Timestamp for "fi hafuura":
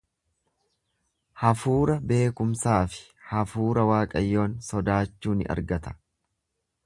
2.93-3.85